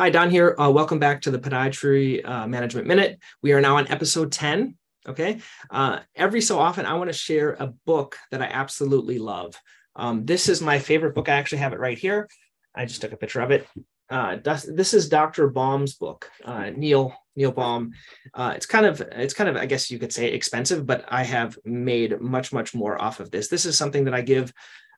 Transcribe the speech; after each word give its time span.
Hi, 0.00 0.10
Don 0.10 0.30
here. 0.30 0.54
Uh, 0.56 0.70
welcome 0.70 1.00
back 1.00 1.22
to 1.22 1.32
the 1.32 1.40
Podiatry 1.40 2.24
uh, 2.24 2.46
Management 2.46 2.86
Minute. 2.86 3.18
We 3.42 3.52
are 3.52 3.60
now 3.60 3.78
on 3.78 3.88
episode 3.88 4.30
10. 4.30 4.76
Okay. 5.08 5.40
Uh, 5.72 5.98
every 6.14 6.40
so 6.40 6.60
often, 6.60 6.86
I 6.86 6.94
want 6.94 7.08
to 7.08 7.12
share 7.12 7.56
a 7.58 7.74
book 7.84 8.16
that 8.30 8.40
I 8.40 8.44
absolutely 8.44 9.18
love. 9.18 9.56
Um, 9.96 10.24
this 10.24 10.48
is 10.48 10.62
my 10.62 10.78
favorite 10.78 11.16
book. 11.16 11.28
I 11.28 11.32
actually 11.32 11.58
have 11.58 11.72
it 11.72 11.80
right 11.80 11.98
here. 11.98 12.28
I 12.76 12.84
just 12.84 13.00
took 13.00 13.10
a 13.10 13.16
picture 13.16 13.40
of 13.40 13.50
it. 13.50 13.66
Uh, 14.08 14.36
this 14.68 14.94
is 14.94 15.08
Dr. 15.08 15.48
Baum's 15.48 15.94
book, 15.94 16.30
uh, 16.44 16.70
Neil 16.70 17.12
Neil 17.34 17.50
Baum. 17.50 17.90
Uh, 18.32 18.52
it's 18.54 18.66
kind 18.66 18.86
of 18.86 19.00
it's 19.00 19.34
kind 19.34 19.50
of 19.50 19.56
I 19.56 19.66
guess 19.66 19.90
you 19.90 19.98
could 19.98 20.12
say 20.12 20.28
expensive, 20.28 20.86
but 20.86 21.06
I 21.08 21.24
have 21.24 21.58
made 21.64 22.20
much 22.20 22.52
much 22.52 22.72
more 22.72 23.02
off 23.02 23.18
of 23.18 23.32
this. 23.32 23.48
This 23.48 23.66
is 23.66 23.76
something 23.76 24.04
that 24.04 24.14
I 24.14 24.20
give 24.20 24.52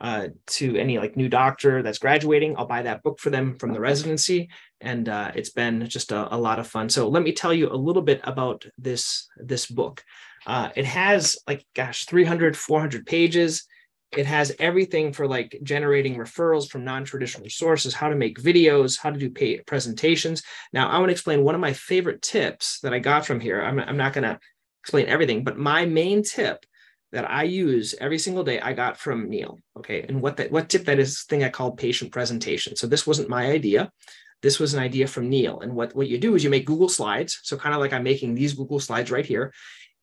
uh, 0.00 0.28
to 0.46 0.76
any 0.76 0.98
like 0.98 1.16
new 1.16 1.28
doctor 1.28 1.82
that's 1.82 1.98
graduating. 1.98 2.56
I'll 2.56 2.66
buy 2.66 2.82
that 2.82 3.02
book 3.02 3.18
for 3.18 3.30
them 3.30 3.56
from 3.56 3.72
the 3.72 3.80
residency, 3.80 4.50
and 4.80 5.08
uh, 5.08 5.32
it's 5.34 5.50
been 5.50 5.88
just 5.88 6.12
a, 6.12 6.34
a, 6.34 6.36
lot 6.36 6.58
of 6.58 6.66
fun. 6.66 6.88
So 6.88 7.08
let 7.08 7.22
me 7.22 7.32
tell 7.32 7.54
you 7.54 7.70
a 7.70 7.76
little 7.76 8.02
bit 8.02 8.20
about 8.24 8.66
this 8.76 9.28
this 9.38 9.66
book. 9.66 10.04
Uh, 10.46 10.70
it 10.76 10.84
has 10.84 11.38
like 11.48 11.64
gosh 11.74 12.04
300 12.04 12.56
400 12.56 13.06
pages. 13.06 13.66
It 14.12 14.26
has 14.26 14.54
everything 14.58 15.12
for 15.12 15.26
like 15.26 15.58
generating 15.62 16.16
referrals 16.16 16.68
from 16.68 16.84
non-traditional 16.84 17.48
sources, 17.50 17.92
how 17.92 18.08
to 18.08 18.14
make 18.14 18.38
videos, 18.38 18.98
how 18.98 19.10
to 19.10 19.18
do 19.18 19.30
pay 19.30 19.58
presentations. 19.60 20.42
Now, 20.72 20.88
I 20.88 20.98
want 20.98 21.08
to 21.08 21.12
explain 21.12 21.42
one 21.42 21.56
of 21.56 21.60
my 21.60 21.72
favorite 21.72 22.22
tips 22.22 22.80
that 22.80 22.94
I 22.94 22.98
got 23.00 23.26
from 23.26 23.40
here. 23.40 23.60
I'm, 23.60 23.80
I'm 23.80 23.96
not 23.96 24.12
going 24.12 24.24
to 24.24 24.38
explain 24.82 25.06
everything, 25.08 25.42
but 25.42 25.58
my 25.58 25.86
main 25.86 26.22
tip 26.22 26.64
that 27.16 27.30
I 27.30 27.44
use 27.44 27.94
every 27.98 28.18
single 28.18 28.44
day 28.44 28.60
I 28.60 28.74
got 28.74 28.98
from 28.98 29.30
Neil. 29.30 29.58
Okay. 29.78 30.04
And 30.06 30.20
what 30.20 30.36
that 30.36 30.52
what 30.52 30.68
tip 30.68 30.84
that 30.84 30.98
is 30.98 31.22
thing 31.22 31.42
I 31.42 31.48
called 31.48 31.78
patient 31.78 32.12
presentation. 32.12 32.76
So 32.76 32.86
this 32.86 33.06
wasn't 33.06 33.30
my 33.30 33.46
idea. 33.46 33.90
This 34.42 34.60
was 34.60 34.74
an 34.74 34.80
idea 34.80 35.06
from 35.06 35.30
Neil. 35.30 35.60
And 35.60 35.74
what, 35.74 35.96
what 35.96 36.08
you 36.08 36.18
do 36.18 36.34
is 36.34 36.44
you 36.44 36.50
make 36.50 36.66
Google 36.66 36.90
Slides. 36.90 37.40
So 37.42 37.56
kind 37.56 37.74
of 37.74 37.80
like 37.80 37.94
I'm 37.94 38.02
making 38.02 38.34
these 38.34 38.52
Google 38.52 38.80
Slides 38.80 39.10
right 39.10 39.24
here. 39.24 39.54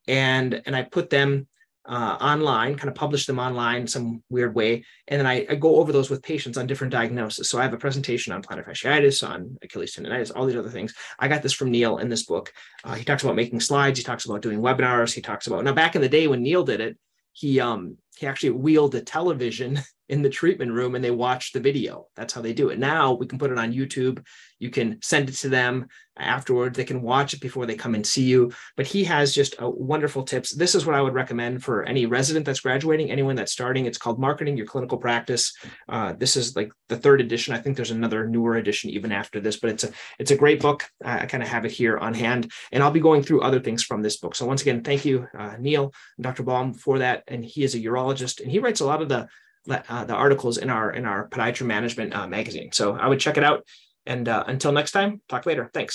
And, 0.07 0.59
and 0.65 0.75
I 0.75 0.81
put 0.81 1.11
them 1.11 1.47
uh, 1.85 2.17
online, 2.21 2.75
kind 2.75 2.89
of 2.89 2.95
publish 2.95 3.25
them 3.25 3.39
online 3.39 3.87
some 3.87 4.23
weird 4.29 4.55
way. 4.55 4.85
And 5.07 5.19
then 5.19 5.27
I, 5.27 5.45
I, 5.49 5.55
go 5.55 5.77
over 5.77 5.91
those 5.91 6.09
with 6.09 6.23
patients 6.23 6.57
on 6.57 6.65
different 6.65 6.93
diagnoses. 6.93 7.49
So 7.49 7.59
I 7.59 7.63
have 7.63 7.73
a 7.73 7.77
presentation 7.77 8.31
on 8.31 8.41
plantar 8.41 8.65
fasciitis, 8.65 9.27
on 9.27 9.57
Achilles 9.61 9.93
tendonitis, 9.93 10.31
all 10.33 10.45
these 10.45 10.55
other 10.55 10.69
things. 10.69 10.93
I 11.19 11.27
got 11.27 11.43
this 11.43 11.51
from 11.51 11.71
Neil 11.71 11.97
in 11.97 12.07
this 12.07 12.23
book. 12.23 12.53
Uh, 12.85 12.95
he 12.95 13.03
talks 13.03 13.23
about 13.23 13.35
making 13.35 13.59
slides. 13.59 13.99
He 13.99 14.05
talks 14.05 14.23
about 14.25 14.41
doing 14.41 14.59
webinars. 14.59 15.13
He 15.13 15.21
talks 15.21 15.47
about 15.47 15.65
now 15.65 15.73
back 15.73 15.95
in 15.95 16.01
the 16.01 16.07
day 16.07 16.27
when 16.27 16.41
Neil 16.41 16.63
did 16.63 16.79
it, 16.79 16.97
he 17.33 17.59
um 17.59 17.97
he 18.15 18.27
actually 18.27 18.51
wheeled 18.51 18.95
a 18.95 19.01
television 19.01 19.79
in 20.09 20.21
the 20.21 20.29
treatment 20.29 20.71
room 20.71 20.95
and 20.95 21.03
they 21.03 21.11
watch 21.11 21.53
the 21.53 21.59
video. 21.59 22.07
That's 22.15 22.33
how 22.33 22.41
they 22.41 22.53
do 22.53 22.69
it. 22.69 22.77
Now 22.77 23.13
we 23.13 23.25
can 23.25 23.39
put 23.39 23.51
it 23.51 23.57
on 23.57 23.73
YouTube. 23.73 24.23
You 24.59 24.69
can 24.69 25.01
send 25.01 25.29
it 25.29 25.35
to 25.37 25.49
them 25.49 25.87
afterwards. 26.17 26.77
They 26.77 26.83
can 26.83 27.01
watch 27.01 27.33
it 27.33 27.41
before 27.41 27.65
they 27.65 27.75
come 27.75 27.95
and 27.95 28.05
see 28.05 28.23
you. 28.23 28.51
But 28.77 28.85
he 28.85 29.03
has 29.05 29.33
just 29.33 29.55
a 29.59 29.69
wonderful 29.69 30.23
tips. 30.23 30.53
This 30.53 30.75
is 30.75 30.85
what 30.85 30.95
I 30.95 31.01
would 31.01 31.13
recommend 31.13 31.63
for 31.63 31.83
any 31.83 32.05
resident 32.05 32.45
that's 32.45 32.59
graduating, 32.59 33.09
anyone 33.09 33.35
that's 33.35 33.51
starting. 33.51 33.85
It's 33.85 33.97
called 33.97 34.19
Marketing 34.19 34.55
Your 34.55 34.67
Clinical 34.67 34.97
Practice. 34.97 35.53
Uh, 35.89 36.13
this 36.13 36.35
is 36.35 36.55
like 36.55 36.71
the 36.89 36.97
third 36.97 37.21
edition. 37.21 37.53
I 37.53 37.59
think 37.59 37.75
there's 37.75 37.91
another 37.91 38.27
newer 38.27 38.55
edition 38.55 38.89
even 38.91 39.11
after 39.11 39.39
this, 39.39 39.57
but 39.57 39.71
it's 39.71 39.83
a 39.83 39.91
it's 40.19 40.31
a 40.31 40.37
great 40.37 40.61
book. 40.61 40.87
I 41.03 41.25
kind 41.25 41.43
of 41.43 41.49
have 41.49 41.65
it 41.65 41.71
here 41.71 41.97
on 41.97 42.13
hand, 42.13 42.51
and 42.71 42.83
I'll 42.83 42.91
be 42.91 42.99
going 42.99 43.23
through 43.23 43.41
other 43.41 43.59
things 43.59 43.83
from 43.83 44.01
this 44.01 44.17
book. 44.17 44.35
So 44.35 44.45
once 44.45 44.61
again, 44.61 44.83
thank 44.83 45.05
you, 45.05 45.27
uh, 45.37 45.55
Neil, 45.59 45.93
Dr. 46.21 46.43
Baum, 46.43 46.73
for 46.73 46.99
that. 46.99 47.23
And 47.27 47.43
he 47.43 47.63
is 47.63 47.75
a 47.75 47.79
urologist, 47.79 48.02
and 48.41 48.51
he 48.51 48.59
writes 48.59 48.81
a 48.81 48.85
lot 48.85 49.01
of 49.01 49.09
the 49.09 49.27
uh, 49.69 50.05
the 50.05 50.13
articles 50.13 50.57
in 50.57 50.69
our 50.69 50.91
in 50.91 51.05
our 51.05 51.29
podiatry 51.29 51.65
management 51.65 52.13
uh, 52.15 52.27
magazine. 52.27 52.71
So 52.71 52.95
I 52.95 53.07
would 53.07 53.19
check 53.19 53.37
it 53.37 53.43
out. 53.43 53.65
And 54.05 54.27
uh, 54.27 54.43
until 54.47 54.73
next 54.73 54.91
time, 54.91 55.21
talk 55.29 55.45
later. 55.45 55.69
Thanks. 55.73 55.91